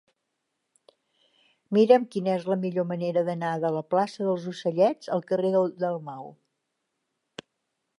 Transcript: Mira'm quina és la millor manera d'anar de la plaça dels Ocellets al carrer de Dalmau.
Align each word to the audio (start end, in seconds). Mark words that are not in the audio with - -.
Mira'm 1.77 2.07
quina 2.15 2.33
és 2.39 2.49
la 2.53 2.59
millor 2.65 2.89
manera 2.93 3.25
d'anar 3.29 3.53
de 3.67 3.73
la 3.79 3.85
plaça 3.95 4.27
dels 4.29 4.51
Ocellets 4.55 5.15
al 5.19 5.27
carrer 5.33 5.57
de 5.59 5.65
Dalmau. 5.87 6.31